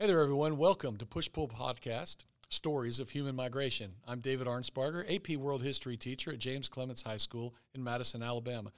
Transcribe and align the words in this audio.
Hey 0.00 0.06
there, 0.06 0.22
everyone. 0.22 0.58
Welcome 0.58 0.96
to 0.98 1.06
Push 1.06 1.32
Pull 1.32 1.48
Podcast 1.48 2.18
Stories 2.48 3.00
of 3.00 3.10
Human 3.10 3.34
Migration. 3.34 3.94
I'm 4.06 4.20
David 4.20 4.46
Arnsparger, 4.46 5.04
AP 5.12 5.36
World 5.36 5.64
History 5.64 5.96
teacher 5.96 6.30
at 6.30 6.38
James 6.38 6.68
Clemens 6.68 7.02
High 7.02 7.16
School 7.16 7.52
in 7.74 7.82
Madison, 7.82 8.22
Alabama. 8.22 8.70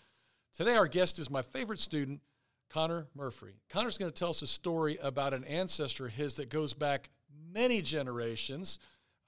Today, 0.57 0.77
our 0.77 0.87
guest 0.87 1.19
is 1.19 1.29
my 1.29 1.43
favorite 1.43 1.79
student, 1.79 2.23
Connor 2.71 3.07
Murphree. 3.15 3.61
Connor's 3.69 3.99
going 3.99 4.11
to 4.11 4.19
tell 4.19 4.31
us 4.31 4.41
a 4.41 4.47
story 4.47 4.99
about 5.03 5.35
an 5.35 5.45
ancestor 5.45 6.07
of 6.07 6.15
his 6.15 6.37
that 6.37 6.49
goes 6.49 6.73
back 6.73 7.11
many 7.53 7.83
generations. 7.83 8.79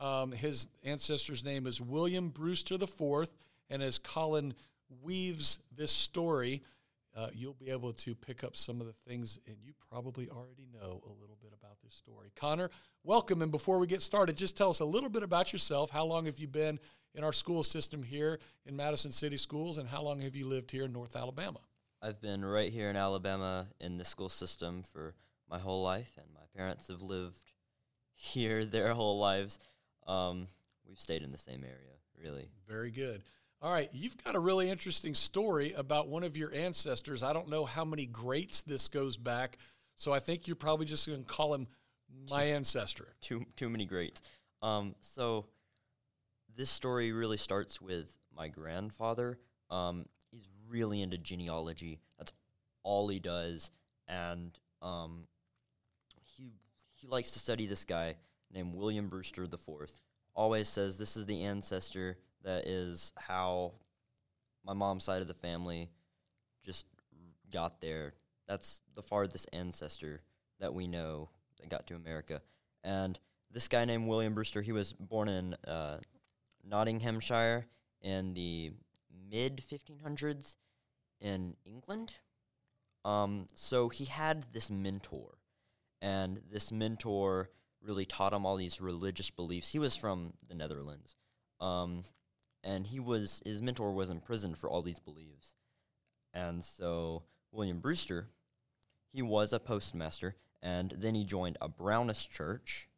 Um, 0.00 0.32
his 0.32 0.68
ancestor's 0.82 1.44
name 1.44 1.66
is 1.66 1.78
William 1.78 2.30
Brewster 2.30 2.76
IV, 2.76 3.30
and 3.68 3.82
as 3.82 3.98
Colin 3.98 4.54
weaves 5.02 5.58
this 5.76 5.92
story, 5.92 6.62
uh, 7.14 7.28
you'll 7.34 7.54
be 7.54 7.70
able 7.70 7.92
to 7.92 8.14
pick 8.14 8.42
up 8.42 8.56
some 8.56 8.80
of 8.80 8.86
the 8.86 8.94
things, 9.06 9.38
and 9.46 9.56
you 9.62 9.72
probably 9.90 10.28
already 10.30 10.66
know 10.72 11.02
a 11.04 11.12
little 11.20 11.36
bit 11.42 11.52
about 11.58 11.76
this 11.84 11.94
story. 11.94 12.32
Connor, 12.36 12.70
welcome. 13.04 13.42
And 13.42 13.50
before 13.50 13.78
we 13.78 13.86
get 13.86 14.00
started, 14.00 14.36
just 14.36 14.56
tell 14.56 14.70
us 14.70 14.80
a 14.80 14.84
little 14.84 15.10
bit 15.10 15.22
about 15.22 15.52
yourself. 15.52 15.90
How 15.90 16.04
long 16.04 16.26
have 16.26 16.38
you 16.38 16.48
been 16.48 16.78
in 17.14 17.24
our 17.24 17.32
school 17.32 17.62
system 17.62 18.02
here 18.02 18.38
in 18.64 18.76
Madison 18.76 19.12
City 19.12 19.36
Schools, 19.36 19.78
and 19.78 19.88
how 19.88 20.02
long 20.02 20.20
have 20.22 20.34
you 20.34 20.46
lived 20.46 20.70
here 20.70 20.84
in 20.84 20.92
North 20.92 21.14
Alabama? 21.14 21.60
I've 22.00 22.20
been 22.20 22.44
right 22.44 22.72
here 22.72 22.90
in 22.90 22.96
Alabama 22.96 23.68
in 23.78 23.98
the 23.98 24.04
school 24.04 24.28
system 24.28 24.82
for 24.82 25.14
my 25.48 25.58
whole 25.58 25.82
life, 25.82 26.12
and 26.16 26.26
my 26.34 26.46
parents 26.56 26.88
have 26.88 27.02
lived 27.02 27.36
here 28.14 28.64
their 28.64 28.94
whole 28.94 29.18
lives. 29.18 29.58
Um, 30.06 30.46
we've 30.88 30.98
stayed 30.98 31.22
in 31.22 31.30
the 31.30 31.38
same 31.38 31.62
area, 31.62 31.96
really. 32.20 32.48
Very 32.66 32.90
good. 32.90 33.22
All 33.62 33.70
right, 33.70 33.88
you've 33.92 34.16
got 34.24 34.34
a 34.34 34.40
really 34.40 34.68
interesting 34.68 35.14
story 35.14 35.72
about 35.72 36.08
one 36.08 36.24
of 36.24 36.36
your 36.36 36.52
ancestors. 36.52 37.22
I 37.22 37.32
don't 37.32 37.48
know 37.48 37.64
how 37.64 37.84
many 37.84 38.06
greats 38.06 38.62
this 38.62 38.88
goes 38.88 39.16
back, 39.16 39.56
so 39.94 40.12
I 40.12 40.18
think 40.18 40.48
you're 40.48 40.56
probably 40.56 40.84
just 40.84 41.06
going 41.06 41.22
to 41.22 41.32
call 41.32 41.54
him 41.54 41.68
my 42.28 42.42
ancestor. 42.42 43.14
Too 43.20 43.46
too 43.54 43.70
many 43.70 43.86
greats. 43.86 44.20
Um, 44.62 44.96
so 44.98 45.46
this 46.56 46.70
story 46.70 47.12
really 47.12 47.36
starts 47.36 47.80
with 47.80 48.12
my 48.36 48.48
grandfather. 48.48 49.38
Um, 49.70 50.06
he's 50.32 50.48
really 50.68 51.00
into 51.00 51.16
genealogy. 51.16 52.00
That's 52.18 52.32
all 52.82 53.06
he 53.06 53.20
does, 53.20 53.70
and 54.08 54.58
um, 54.82 55.28
he 56.36 56.50
he 56.96 57.06
likes 57.06 57.30
to 57.30 57.38
study 57.38 57.66
this 57.66 57.84
guy 57.84 58.16
named 58.52 58.74
William 58.74 59.06
Brewster 59.06 59.46
the 59.46 59.56
Fourth. 59.56 60.00
Always 60.34 60.68
says 60.68 60.98
this 60.98 61.16
is 61.16 61.26
the 61.26 61.44
ancestor 61.44 62.18
that 62.44 62.66
is 62.66 63.12
how 63.16 63.72
my 64.64 64.72
mom's 64.72 65.04
side 65.04 65.22
of 65.22 65.28
the 65.28 65.34
family 65.34 65.90
just 66.64 66.86
got 67.52 67.80
there. 67.80 68.14
That's 68.48 68.80
the 68.94 69.02
farthest 69.02 69.48
ancestor 69.52 70.22
that 70.60 70.74
we 70.74 70.86
know 70.86 71.30
that 71.58 71.68
got 71.68 71.86
to 71.88 71.94
America. 71.94 72.42
And 72.84 73.18
this 73.50 73.68
guy 73.68 73.84
named 73.84 74.08
William 74.08 74.34
Brewster, 74.34 74.62
he 74.62 74.72
was 74.72 74.92
born 74.92 75.28
in 75.28 75.54
uh, 75.66 75.98
Nottinghamshire 76.64 77.66
in 78.00 78.34
the 78.34 78.72
mid 79.30 79.62
1500s 79.68 80.56
in 81.20 81.56
England. 81.64 82.14
Um, 83.04 83.46
so 83.54 83.88
he 83.88 84.04
had 84.04 84.46
this 84.52 84.70
mentor, 84.70 85.38
and 86.00 86.40
this 86.50 86.70
mentor 86.70 87.50
really 87.80 88.04
taught 88.04 88.32
him 88.32 88.46
all 88.46 88.56
these 88.56 88.80
religious 88.80 89.30
beliefs. 89.30 89.68
He 89.68 89.78
was 89.80 89.96
from 89.96 90.34
the 90.48 90.54
Netherlands. 90.54 91.16
Um, 91.60 92.04
and 92.64 92.86
he 92.86 93.00
was 93.00 93.42
his 93.44 93.62
mentor 93.62 93.92
was 93.92 94.10
imprisoned 94.10 94.58
for 94.58 94.68
all 94.68 94.82
these 94.82 94.98
beliefs. 94.98 95.54
And 96.32 96.64
so 96.64 97.24
William 97.50 97.80
Brewster, 97.80 98.28
he 99.12 99.22
was 99.22 99.52
a 99.52 99.60
postmaster, 99.60 100.36
and 100.62 100.94
then 100.96 101.14
he 101.14 101.24
joined 101.24 101.58
a 101.60 101.68
Brownist 101.68 102.30
church, 102.30 102.88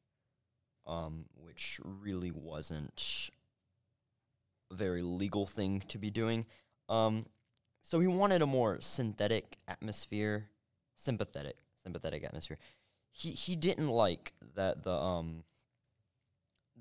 um, 0.87 1.25
which 1.35 1.81
really 1.83 2.31
wasn't 2.31 3.31
a 4.71 4.75
very 4.75 5.03
legal 5.03 5.47
thing 5.47 5.83
to 5.89 5.99
be 5.99 6.11
doing. 6.11 6.47
Um, 6.89 7.27
so 7.83 8.01
he 8.01 8.07
wanted 8.07 8.43
a 8.43 8.47
more 8.47 8.81
synthetic 8.81 9.59
atmosphere, 9.67 10.51
sympathetic, 10.97 11.57
sympathetic 11.83 12.25
atmosphere. 12.25 12.59
He 13.11 13.31
he 13.31 13.57
didn't 13.57 13.89
like 13.89 14.33
that 14.55 14.83
the 14.83 14.93
um 14.93 15.45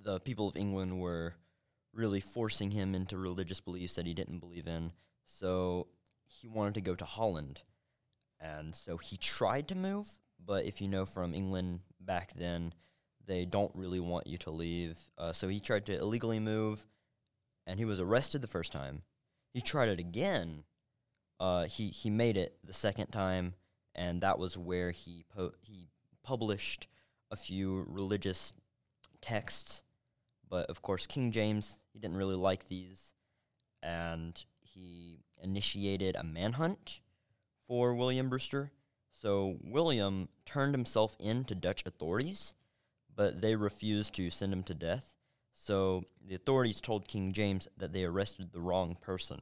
the 0.02 0.19
people 0.19 0.47
of 0.47 0.58
England 0.58 1.00
were 1.00 1.35
really 1.94 2.20
forcing 2.20 2.72
him 2.72 2.96
into 2.96 3.18
religious 3.18 3.59
beliefs 3.59 3.96
that 3.96 4.06
he 4.06 4.14
didn't 4.14 4.40
believe 4.40 4.68
in. 4.68 4.92
So 5.26 5.88
he 6.26 6.48
wanted 6.48 6.74
to 6.76 6.81
go 6.81 6.96
to 6.96 7.06
Holland. 7.06 7.62
And 8.40 8.76
so 8.76 8.98
he 8.98 9.16
tried 9.18 9.68
to 9.70 9.76
move, 9.76 10.08
but 10.44 10.66
if 10.66 10.82
you 10.82 10.88
know 10.88 11.06
from 11.06 11.34
England 11.34 11.80
back 12.00 12.34
then, 12.36 12.74
they 13.26 13.46
don't 13.46 13.72
really 13.74 14.00
want 14.00 14.28
you 14.28 14.38
to 14.40 14.52
leave. 14.52 14.98
Uh, 15.18 15.32
so 15.32 15.48
he 15.48 15.59
tried 15.59 15.86
to 15.86 15.98
illegally 15.98 16.40
move, 16.40 16.86
and 17.66 17.80
he 17.80 17.86
was 17.86 18.00
arrested 18.00 18.42
the 18.42 18.48
first 18.48 18.74
time. 18.74 19.03
He 19.53 19.62
tried 19.62 19.90
it 19.90 20.00
again. 20.00 20.64
Uh, 21.40 21.66
he 21.66 21.88
he 21.88 22.09
made 22.09 22.38
it 22.38 22.58
the 22.66 22.74
second 22.74 23.08
time, 23.08 23.53
and 23.96 24.22
that 24.22 24.40
was 24.40 24.58
where 24.58 24.92
he 24.92 25.24
po- 25.34 25.53
he 25.62 25.88
published 26.24 26.88
a 27.32 27.36
few 27.36 27.86
religious 27.88 28.53
texts 29.22 29.84
but 30.53 30.69
of 30.69 30.84
course, 30.84 31.08
King 31.08 31.31
James, 31.31 31.80
he 31.94 31.97
didn't 31.97 32.18
really 32.18 32.36
like 32.36 32.68
these, 32.68 33.16
and 33.81 34.46
he 34.62 35.24
initiated 35.41 36.16
a 36.16 36.24
manhunt 36.24 37.00
for 37.68 37.96
William 37.96 38.30
Brewster. 38.30 38.72
So 39.09 39.58
William 39.64 40.30
turned 40.46 40.75
himself 40.75 41.18
in 41.19 41.44
to 41.46 41.56
Dutch 41.56 41.84
authorities, 41.88 42.53
but 43.16 43.41
they 43.41 43.56
refused 43.56 44.14
to 44.14 44.30
send 44.30 44.53
him 44.53 44.62
to 44.66 44.75
death. 44.75 45.16
So 45.53 46.03
the 46.24 46.36
authorities 46.36 46.81
told 46.81 47.08
King 47.08 47.34
James 47.34 47.68
that 47.75 47.91
they 47.91 48.03
arrested 48.03 48.52
the 48.52 48.62
wrong 48.62 48.96
person. 49.02 49.41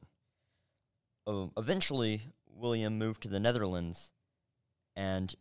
Uh, 1.28 1.48
eventually, 1.58 2.22
William 2.48 2.98
moved 2.98 3.22
to 3.24 3.28
the 3.28 3.42
Netherlands 3.42 4.14
and 4.96 5.36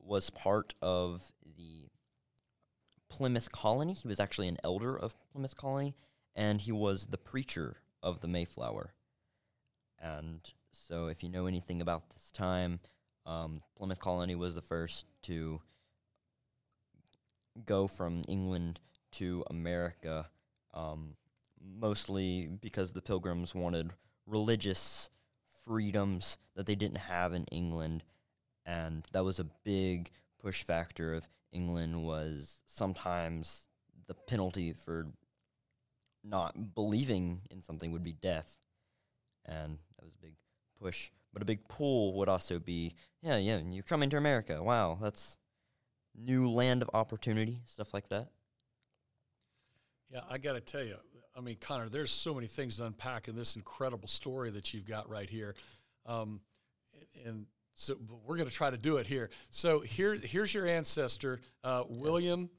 was 0.00 0.30
part 0.30 0.74
of 0.82 1.30
the 1.44 1.89
Plymouth 3.20 3.52
Colony. 3.52 3.92
He 3.92 4.08
was 4.08 4.18
actually 4.18 4.48
an 4.48 4.56
elder 4.64 4.96
of 4.96 5.14
Plymouth 5.30 5.54
Colony, 5.54 5.94
and 6.34 6.58
he 6.58 6.72
was 6.72 7.08
the 7.08 7.18
preacher 7.18 7.76
of 8.02 8.22
the 8.22 8.26
Mayflower. 8.26 8.94
And 9.98 10.40
so, 10.72 11.08
if 11.08 11.22
you 11.22 11.28
know 11.28 11.44
anything 11.44 11.82
about 11.82 12.08
this 12.08 12.30
time, 12.32 12.80
um, 13.26 13.60
Plymouth 13.76 14.00
Colony 14.00 14.34
was 14.34 14.54
the 14.54 14.62
first 14.62 15.04
to 15.24 15.60
go 17.66 17.86
from 17.86 18.22
England 18.26 18.80
to 19.12 19.44
America, 19.50 20.30
um, 20.72 21.16
mostly 21.62 22.46
because 22.46 22.92
the 22.92 23.02
Pilgrims 23.02 23.54
wanted 23.54 23.90
religious 24.26 25.10
freedoms 25.66 26.38
that 26.56 26.64
they 26.64 26.74
didn't 26.74 26.96
have 26.96 27.34
in 27.34 27.44
England, 27.52 28.02
and 28.64 29.06
that 29.12 29.26
was 29.26 29.38
a 29.38 29.50
big 29.62 30.10
push 30.38 30.62
factor 30.62 31.12
of 31.12 31.28
England 31.52 32.02
was 32.04 32.62
sometimes 32.66 33.68
the 34.06 34.14
penalty 34.14 34.72
for 34.72 35.06
not 36.22 36.74
believing 36.74 37.40
in 37.50 37.62
something 37.62 37.92
would 37.92 38.04
be 38.04 38.12
death. 38.12 38.56
And 39.44 39.78
that 39.96 40.04
was 40.04 40.14
a 40.14 40.22
big 40.22 40.34
push. 40.80 41.10
But 41.32 41.42
a 41.42 41.44
big 41.44 41.66
pull 41.68 42.14
would 42.14 42.28
also 42.28 42.58
be, 42.58 42.94
yeah, 43.22 43.36
yeah, 43.36 43.58
you 43.58 43.82
come 43.82 44.02
into 44.02 44.16
America. 44.16 44.62
Wow, 44.62 44.98
that's 45.00 45.36
new 46.16 46.50
land 46.50 46.82
of 46.82 46.90
opportunity, 46.92 47.60
stuff 47.64 47.94
like 47.94 48.08
that. 48.08 48.28
Yeah, 50.12 50.20
I 50.28 50.38
got 50.38 50.54
to 50.54 50.60
tell 50.60 50.82
you, 50.82 50.96
I 51.36 51.40
mean, 51.40 51.56
Connor, 51.60 51.88
there's 51.88 52.10
so 52.10 52.34
many 52.34 52.48
things 52.48 52.78
to 52.78 52.86
unpack 52.86 53.28
in 53.28 53.36
this 53.36 53.54
incredible 53.54 54.08
story 54.08 54.50
that 54.50 54.74
you've 54.74 54.86
got 54.86 55.08
right 55.08 55.30
here. 55.30 55.54
Um, 56.04 56.40
and 57.24 57.46
so 57.80 57.96
we're 58.26 58.36
going 58.36 58.48
to 58.48 58.54
try 58.54 58.70
to 58.70 58.76
do 58.76 58.98
it 58.98 59.06
here. 59.06 59.30
So 59.48 59.80
here, 59.80 60.14
here's 60.14 60.52
your 60.52 60.66
ancestor, 60.66 61.40
uh, 61.64 61.84
William 61.88 62.50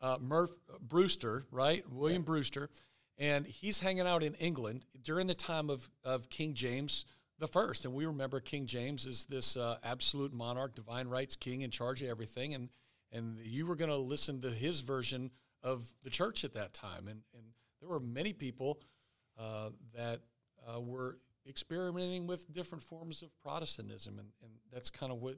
uh, 0.00 0.18
Murph 0.20 0.52
Brewster, 0.80 1.46
right? 1.50 1.84
William 1.90 2.22
yeah. 2.22 2.26
Brewster, 2.26 2.70
and 3.18 3.44
he's 3.44 3.80
hanging 3.80 4.06
out 4.06 4.22
in 4.22 4.34
England 4.34 4.84
during 5.02 5.26
the 5.26 5.34
time 5.34 5.68
of, 5.68 5.90
of 6.04 6.28
King 6.28 6.54
James 6.54 7.04
the 7.40 7.48
First. 7.48 7.84
And 7.84 7.92
we 7.92 8.06
remember 8.06 8.38
King 8.38 8.66
James 8.66 9.04
is 9.04 9.24
this 9.24 9.56
uh, 9.56 9.78
absolute 9.82 10.32
monarch, 10.32 10.76
divine 10.76 11.08
rights 11.08 11.34
king 11.34 11.62
in 11.62 11.70
charge 11.70 12.00
of 12.00 12.08
everything. 12.08 12.54
And 12.54 12.68
and 13.10 13.38
you 13.44 13.66
were 13.66 13.76
going 13.76 13.90
to 13.90 13.96
listen 13.96 14.40
to 14.42 14.50
his 14.50 14.80
version 14.80 15.30
of 15.62 15.92
the 16.02 16.10
church 16.10 16.44
at 16.44 16.54
that 16.54 16.72
time. 16.72 17.08
And 17.08 17.22
and 17.34 17.44
there 17.80 17.88
were 17.88 18.00
many 18.00 18.32
people 18.32 18.80
uh, 19.36 19.70
that 19.96 20.20
uh, 20.66 20.80
were 20.80 21.16
experimenting 21.48 22.26
with 22.26 22.52
different 22.52 22.82
forms 22.84 23.22
of 23.22 23.28
Protestantism, 23.40 24.18
and, 24.18 24.28
and 24.42 24.52
that's 24.72 24.90
kind 24.90 25.12
of 25.12 25.20
what 25.20 25.36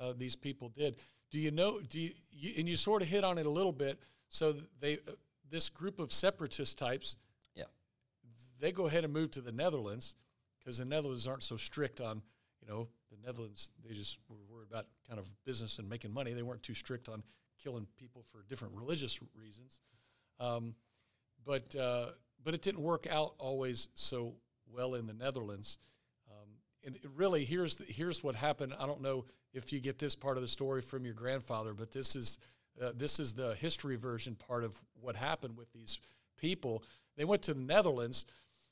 uh, 0.00 0.12
these 0.16 0.36
people 0.36 0.68
did. 0.68 0.96
Do 1.30 1.38
you 1.38 1.50
know? 1.50 1.80
Do 1.80 2.00
you, 2.00 2.12
you, 2.30 2.54
and 2.58 2.68
you 2.68 2.76
sort 2.76 3.02
of 3.02 3.08
hit 3.08 3.24
on 3.24 3.38
it 3.38 3.46
a 3.46 3.50
little 3.50 3.72
bit. 3.72 3.98
So 4.28 4.54
they 4.80 4.94
uh, 4.94 5.12
this 5.50 5.68
group 5.68 5.98
of 5.98 6.12
separatist 6.12 6.78
types, 6.78 7.16
yeah, 7.54 7.64
they 8.60 8.72
go 8.72 8.86
ahead 8.86 9.04
and 9.04 9.12
move 9.12 9.30
to 9.32 9.40
the 9.40 9.52
Netherlands 9.52 10.16
because 10.58 10.78
the 10.78 10.84
Netherlands 10.84 11.26
aren't 11.26 11.42
so 11.42 11.56
strict 11.56 12.00
on 12.00 12.22
you 12.60 12.68
know, 12.68 12.88
the 13.10 13.16
Netherlands, 13.26 13.70
they 13.86 13.94
just 13.94 14.18
were 14.28 14.36
worried 14.50 14.68
about 14.70 14.86
kind 15.06 15.18
of 15.18 15.26
business 15.44 15.78
and 15.78 15.88
making 15.88 16.12
money. 16.12 16.32
They 16.32 16.42
weren't 16.42 16.62
too 16.62 16.74
strict 16.74 17.08
on 17.08 17.22
killing 17.62 17.86
people 17.96 18.24
for 18.30 18.44
different 18.48 18.74
religious 18.74 19.18
reasons. 19.34 19.80
Um, 20.40 20.74
but 21.44 21.74
uh, 21.76 22.10
but 22.44 22.54
it 22.54 22.62
didn't 22.62 22.82
work 22.82 23.06
out 23.10 23.34
always 23.38 23.88
so 23.94 24.34
well 24.72 24.94
in 24.94 25.06
the 25.06 25.12
Netherlands. 25.12 25.78
Um, 26.30 26.48
and 26.84 26.98
really, 27.16 27.44
here's 27.44 27.76
the, 27.76 27.84
here's 27.84 28.22
what 28.22 28.34
happened. 28.34 28.74
I 28.78 28.86
don't 28.86 29.02
know 29.02 29.24
if 29.52 29.72
you 29.72 29.80
get 29.80 29.98
this 29.98 30.14
part 30.14 30.36
of 30.36 30.42
the 30.42 30.48
story 30.48 30.82
from 30.82 31.04
your 31.04 31.14
grandfather, 31.14 31.74
but 31.74 31.92
this 31.92 32.14
is 32.16 32.38
uh, 32.80 32.92
this 32.96 33.18
is 33.18 33.32
the 33.32 33.54
history 33.56 33.96
version 33.96 34.36
part 34.36 34.62
of 34.62 34.80
what 35.00 35.16
happened 35.16 35.56
with 35.56 35.72
these 35.72 35.98
people. 36.36 36.84
They 37.16 37.24
went 37.24 37.42
to 37.42 37.54
the 37.54 37.60
Netherlands 37.60 38.24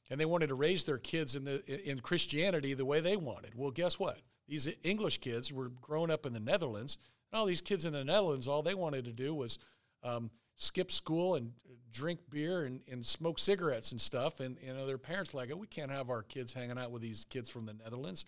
and 0.09 0.21
they 0.21 0.25
wanted 0.25 0.49
to 0.49 0.55
raise 0.55 0.85
their 0.85 0.99
kids 0.99 1.35
in 1.35 1.45
the 1.45 1.91
in 1.91 2.01
Christianity 2.01 2.75
the 2.75 2.85
way 2.85 3.01
they 3.01 3.17
wanted. 3.17 3.55
Well, 3.55 3.71
guess 3.71 3.99
what? 3.99 4.19
These 4.49 4.69
English 4.85 5.19
kids 5.19 5.53
were 5.53 5.71
growing 5.81 6.11
up 6.11 6.25
in 6.25 6.33
the 6.33 6.41
Netherlands, 6.41 6.99
and 7.31 7.41
all 7.41 7.47
these 7.47 7.61
kids 7.61 7.85
in 7.85 7.93
the 7.93 8.05
Netherlands, 8.05 8.47
all 8.47 8.63
they 8.63 8.75
wanted 8.75 9.05
to 9.07 9.13
do 9.13 9.35
was 9.35 9.59
um, 10.05 10.31
skip 10.57 10.91
school 10.91 11.35
and 11.35 11.53
drink 11.93 12.21
beer 12.29 12.65
and, 12.65 12.81
and 12.91 13.05
smoke 13.05 13.39
cigarettes 13.39 13.93
and 13.93 14.01
stuff. 14.01 14.41
And 14.41 14.57
you 14.63 14.75
know, 14.75 14.87
their 14.87 14.99
parents 14.99 15.35
like, 15.35 15.51
oh, 15.53 15.57
we 15.57 15.67
can't 15.67 15.91
have 15.91 16.11
our 16.11 16.23
kids 16.23 16.53
hanging 16.53 16.79
out 16.79 16.91
with 16.91 17.03
these 17.03 17.25
kids 17.25 17.51
from 17.51 17.67
the 17.67 17.75
Netherlands. 17.75 18.25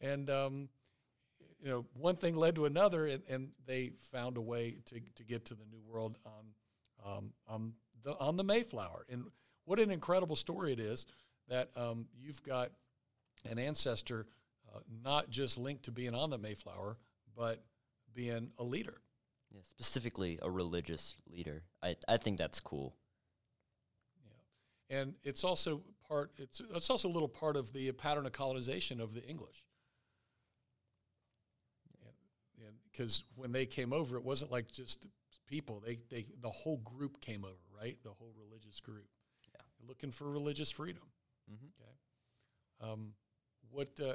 And 0.00 0.30
um, 0.30 0.68
you 1.62 1.68
know, 1.68 1.84
one 1.94 2.16
thing 2.16 2.36
led 2.36 2.56
to 2.56 2.64
another, 2.66 3.06
and, 3.06 3.22
and, 3.28 3.50
they 3.66 3.92
found 4.10 4.36
a 4.36 4.40
way 4.40 4.78
to, 4.86 5.00
to 5.14 5.22
get 5.22 5.44
to 5.46 5.54
the 5.54 5.64
New 5.70 5.80
World 5.86 6.18
on 6.26 7.16
um, 7.16 7.32
on 7.46 7.72
the 8.02 8.18
on 8.18 8.36
the 8.36 8.44
Mayflower. 8.44 9.04
And 9.08 9.26
what 9.64 9.78
an 9.78 9.90
incredible 9.90 10.36
story 10.36 10.72
it 10.72 10.80
is 10.80 11.06
that 11.48 11.70
um, 11.76 12.06
you've 12.18 12.42
got 12.42 12.72
an 13.48 13.58
ancestor 13.58 14.26
uh, 14.74 14.80
not 15.04 15.30
just 15.30 15.56
linked 15.56 15.84
to 15.84 15.92
being 15.92 16.14
on 16.14 16.30
the 16.30 16.38
Mayflower, 16.38 16.96
but 17.36 17.62
being 18.12 18.50
a 18.58 18.64
leader. 18.64 19.00
Yeah, 19.52 19.60
specifically 19.62 20.38
a 20.42 20.50
religious 20.50 21.16
leader. 21.30 21.64
I 21.82 21.96
I 22.08 22.16
think 22.16 22.38
that's 22.38 22.60
cool. 22.60 22.96
Yeah, 24.90 25.00
and 25.00 25.14
it's 25.22 25.44
also 25.44 25.82
part. 26.08 26.32
It's 26.38 26.60
it's 26.74 26.90
also 26.90 27.08
a 27.08 27.12
little 27.12 27.28
part 27.28 27.56
of 27.56 27.72
the 27.72 27.92
pattern 27.92 28.26
of 28.26 28.32
colonization 28.32 29.00
of 29.00 29.14
the 29.14 29.22
English. 29.24 29.66
And 32.66 32.76
because 32.90 33.24
when 33.34 33.52
they 33.52 33.66
came 33.66 33.92
over, 33.92 34.16
it 34.16 34.24
wasn't 34.24 34.50
like 34.50 34.70
just 34.70 35.06
people. 35.46 35.82
They 35.84 35.98
they 36.10 36.26
the 36.40 36.50
whole 36.50 36.78
group 36.78 37.20
came 37.20 37.44
over, 37.44 37.66
right? 37.78 37.96
The 38.02 38.10
whole 38.10 38.32
religious 38.38 38.80
group. 38.80 39.06
Yeah, 39.52 39.60
looking 39.86 40.10
for 40.10 40.30
religious 40.30 40.70
freedom. 40.70 41.02
Mm-hmm. 41.50 41.66
Okay. 41.80 42.92
Um, 42.92 43.14
what 43.70 43.88
uh, 44.00 44.14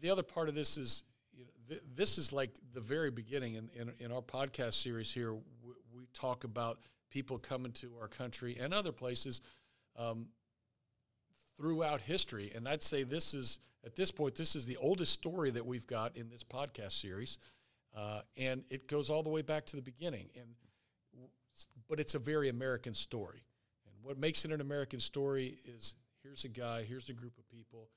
the 0.00 0.10
other 0.10 0.22
part 0.22 0.48
of 0.48 0.54
this 0.54 0.76
is 0.76 1.04
you 1.36 1.44
know, 1.44 1.50
th- 1.68 1.82
this 1.96 2.18
is 2.18 2.32
like 2.32 2.50
the 2.72 2.80
very 2.80 3.10
beginning 3.10 3.54
in, 3.54 3.70
in, 3.74 3.92
in 3.98 4.12
our 4.12 4.22
podcast 4.22 4.74
series 4.74 5.12
here. 5.12 5.30
W- 5.30 5.76
we 5.94 6.06
talk 6.12 6.44
about 6.44 6.78
people 7.10 7.38
coming 7.38 7.72
to 7.72 7.92
our 8.00 8.08
country 8.08 8.56
and 8.60 8.74
other 8.74 8.92
places 8.92 9.40
um, 9.96 10.26
throughout 11.56 12.00
history. 12.00 12.52
And 12.54 12.68
I'd 12.68 12.82
say 12.82 13.02
this 13.02 13.34
is, 13.34 13.60
at 13.84 13.96
this 13.96 14.10
point, 14.10 14.34
this 14.34 14.56
is 14.56 14.66
the 14.66 14.76
oldest 14.76 15.12
story 15.12 15.50
that 15.50 15.64
we've 15.64 15.86
got 15.86 16.16
in 16.16 16.28
this 16.28 16.42
podcast 16.42 16.92
series. 16.92 17.38
Uh, 17.96 18.22
and 18.36 18.64
it 18.70 18.88
goes 18.88 19.10
all 19.10 19.22
the 19.22 19.30
way 19.30 19.42
back 19.42 19.66
to 19.66 19.76
the 19.76 19.82
beginning. 19.82 20.28
And 20.34 20.48
but 21.88 22.00
it's 22.00 22.14
a 22.14 22.18
very 22.18 22.48
American 22.48 22.94
story. 22.94 23.44
And 23.86 23.94
what 24.02 24.18
makes 24.18 24.44
it 24.44 24.50
an 24.50 24.60
American 24.60 25.00
story 25.00 25.58
is 25.64 25.94
here's 26.22 26.44
a 26.44 26.48
guy, 26.48 26.82
here's 26.82 27.08
a 27.08 27.12
group 27.12 27.38
of 27.38 27.48
people. 27.48 27.88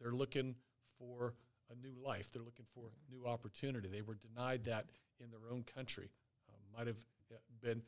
They're 0.00 0.12
looking 0.12 0.56
for 0.98 1.34
a 1.70 1.86
new 1.86 1.94
life. 2.04 2.30
They're 2.30 2.42
looking 2.42 2.66
for 2.74 2.90
new 3.10 3.26
opportunity. 3.26 3.88
They 3.88 4.02
were 4.02 4.16
denied 4.16 4.64
that 4.64 4.86
in 5.20 5.30
their 5.30 5.52
own 5.52 5.64
country. 5.64 6.10
Um, 6.48 6.60
might 6.76 6.86
have 6.86 6.98
uh, 7.32 7.36
been 7.62 7.82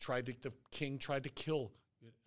tried 0.00 0.26
to 0.26 0.34
the 0.42 0.52
king 0.70 0.98
tried 0.98 1.24
to 1.24 1.30
kill 1.30 1.72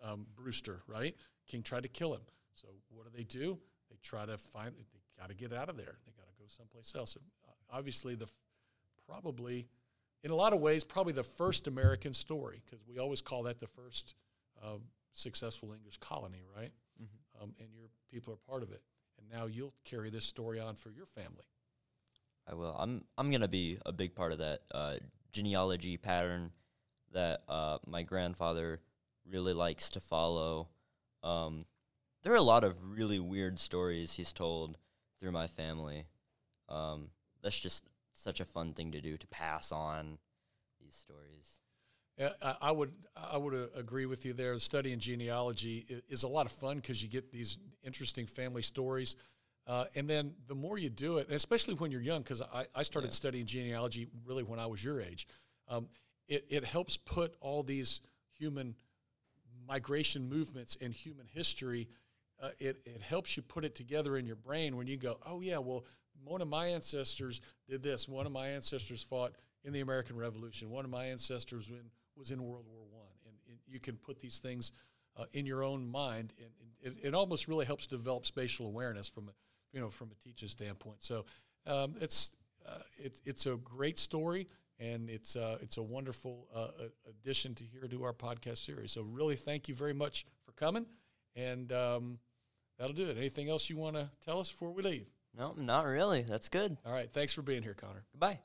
um, 0.02 0.26
Brewster, 0.36 0.82
right? 0.86 1.14
King 1.46 1.62
tried 1.62 1.82
to 1.84 1.88
kill 1.88 2.14
him. 2.14 2.22
So 2.54 2.68
what 2.90 3.10
do 3.10 3.16
they 3.16 3.24
do? 3.24 3.58
They 3.90 3.96
try 4.02 4.26
to 4.26 4.36
find. 4.38 4.72
They 4.74 5.00
got 5.18 5.28
to 5.28 5.34
get 5.34 5.52
out 5.52 5.68
of 5.68 5.76
there. 5.76 5.98
They 6.06 6.12
got 6.12 6.26
to 6.26 6.34
go 6.38 6.44
someplace 6.46 6.94
else. 6.94 7.16
Uh, 7.16 7.50
obviously, 7.70 8.14
the 8.14 8.28
probably 9.06 9.68
in 10.22 10.30
a 10.30 10.34
lot 10.34 10.52
of 10.52 10.60
ways 10.60 10.84
probably 10.84 11.12
the 11.12 11.22
first 11.22 11.66
American 11.66 12.12
story 12.12 12.62
because 12.64 12.84
we 12.86 12.98
always 12.98 13.22
call 13.22 13.44
that 13.44 13.58
the 13.58 13.66
first 13.66 14.14
uh, 14.62 14.76
successful 15.12 15.72
English 15.72 15.98
colony, 15.98 16.42
right? 16.54 16.72
Mm-hmm. 17.00 17.42
Um, 17.42 17.54
and 17.60 17.68
your 17.72 17.88
people 18.10 18.32
are 18.32 18.36
part 18.36 18.62
of 18.62 18.72
it 18.72 18.82
now 19.32 19.46
you'll 19.46 19.74
carry 19.84 20.10
this 20.10 20.24
story 20.24 20.60
on 20.60 20.74
for 20.74 20.90
your 20.90 21.06
family. 21.06 21.44
I 22.46 22.54
will. 22.54 22.74
I'm 22.78 23.04
I'm 23.16 23.30
gonna 23.30 23.48
be 23.48 23.78
a 23.84 23.92
big 23.92 24.14
part 24.14 24.32
of 24.32 24.38
that 24.38 24.62
uh, 24.72 24.96
genealogy 25.32 25.96
pattern 25.96 26.52
that 27.12 27.42
uh, 27.48 27.78
my 27.86 28.02
grandfather 28.02 28.80
really 29.30 29.52
likes 29.52 29.90
to 29.90 30.00
follow. 30.00 30.68
Um, 31.22 31.66
there 32.22 32.32
are 32.32 32.36
a 32.36 32.42
lot 32.42 32.64
of 32.64 32.96
really 32.96 33.18
weird 33.18 33.58
stories 33.58 34.14
he's 34.14 34.32
told 34.32 34.78
through 35.20 35.32
my 35.32 35.46
family. 35.46 36.06
Um, 36.68 37.08
that's 37.42 37.58
just 37.58 37.84
such 38.12 38.40
a 38.40 38.44
fun 38.44 38.72
thing 38.72 38.92
to 38.92 39.00
do 39.00 39.16
to 39.16 39.26
pass 39.28 39.72
on 39.72 40.18
these 40.80 40.94
stories. 40.94 41.60
I, 42.60 42.72
would 42.72 42.92
I 43.16 43.36
would 43.36 43.54
uh, 43.54 43.78
agree 43.78 44.06
with 44.06 44.24
you 44.26 44.32
there. 44.32 44.58
Studying 44.58 44.98
genealogy 44.98 46.02
is 46.08 46.24
a 46.24 46.28
lot 46.28 46.46
of 46.46 46.52
fun 46.52 46.76
because 46.76 47.02
you 47.02 47.08
get 47.08 47.30
these 47.30 47.58
interesting 47.82 48.26
family 48.26 48.62
stories. 48.62 49.16
Uh, 49.66 49.84
and 49.94 50.08
then 50.08 50.32
the 50.46 50.54
more 50.54 50.78
you 50.78 50.88
do 50.88 51.18
it, 51.18 51.30
especially 51.30 51.74
when 51.74 51.90
you're 51.90 52.00
young, 52.00 52.22
because 52.22 52.40
I, 52.40 52.66
I 52.74 52.82
started 52.82 53.08
yeah. 53.08 53.14
studying 53.14 53.46
genealogy 53.46 54.08
really 54.24 54.42
when 54.42 54.58
I 54.58 54.66
was 54.66 54.82
your 54.82 55.00
age, 55.00 55.28
um, 55.68 55.88
it, 56.26 56.46
it 56.48 56.64
helps 56.64 56.96
put 56.96 57.36
all 57.40 57.62
these 57.62 58.00
human 58.38 58.74
migration 59.66 60.28
movements 60.28 60.76
and 60.80 60.92
human 60.92 61.26
history. 61.26 61.88
Uh, 62.42 62.50
it, 62.58 62.78
it 62.86 63.02
helps 63.02 63.36
you 63.36 63.42
put 63.42 63.64
it 63.64 63.74
together 63.74 64.16
in 64.16 64.26
your 64.26 64.36
brain 64.36 64.76
when 64.76 64.86
you 64.86 64.96
go, 64.96 65.18
oh, 65.26 65.40
yeah, 65.40 65.58
well, 65.58 65.84
one 66.24 66.40
of 66.40 66.48
my 66.48 66.68
ancestors 66.68 67.40
did 67.68 67.82
this. 67.82 68.08
One 68.08 68.26
of 68.26 68.32
my 68.32 68.48
ancestors 68.48 69.02
fought 69.02 69.34
in 69.64 69.72
the 69.72 69.80
American 69.80 70.16
Revolution. 70.16 70.70
One 70.70 70.84
of 70.84 70.90
my 70.90 71.06
ancestors 71.06 71.68
in 71.68 71.90
was 72.18 72.30
in 72.30 72.42
World 72.42 72.64
War 72.68 72.84
One, 72.90 73.12
and, 73.26 73.34
and, 73.48 73.58
you 73.66 73.80
can 73.80 73.96
put 73.96 74.20
these 74.20 74.38
things 74.38 74.72
uh, 75.16 75.24
in 75.32 75.46
your 75.46 75.62
own 75.62 75.86
mind, 75.86 76.32
and, 76.38 76.50
and 76.60 76.96
it, 76.96 77.08
it, 77.08 77.14
almost 77.14 77.48
really 77.48 77.66
helps 77.66 77.86
develop 77.86 78.24
spatial 78.24 78.66
awareness 78.66 79.08
from 79.08 79.28
a 79.28 79.32
you 79.72 79.80
know 79.80 79.90
from 79.90 80.10
a 80.10 80.14
teaching 80.24 80.48
standpoint. 80.48 81.02
So 81.02 81.24
um, 81.66 81.94
it's 82.00 82.34
uh, 82.66 82.78
it, 82.98 83.20
it's 83.24 83.46
a 83.46 83.56
great 83.56 83.98
story, 83.98 84.48
and 84.78 85.08
it's 85.10 85.36
uh, 85.36 85.58
it's 85.60 85.76
a 85.76 85.82
wonderful 85.82 86.48
uh, 86.54 86.68
addition 87.08 87.54
to 87.56 87.64
here 87.64 87.88
to 87.88 88.04
our 88.04 88.12
podcast 88.12 88.58
series. 88.58 88.92
So 88.92 89.02
really, 89.02 89.36
thank 89.36 89.68
you 89.68 89.74
very 89.74 89.94
much 89.94 90.26
for 90.44 90.52
coming, 90.52 90.86
and 91.36 91.72
um, 91.72 92.18
that'll 92.78 92.94
do 92.94 93.08
it. 93.08 93.16
Anything 93.16 93.48
else 93.48 93.68
you 93.68 93.76
want 93.76 93.96
to 93.96 94.10
tell 94.24 94.40
us 94.40 94.50
before 94.50 94.72
we 94.72 94.82
leave? 94.82 95.06
No, 95.36 95.54
not 95.56 95.86
really. 95.86 96.22
That's 96.22 96.48
good. 96.48 96.76
All 96.84 96.92
right. 96.92 97.10
Thanks 97.10 97.32
for 97.32 97.42
being 97.42 97.62
here, 97.62 97.74
Connor. 97.74 98.04
Goodbye. 98.12 98.40